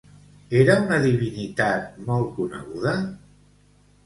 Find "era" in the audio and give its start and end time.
0.61-0.77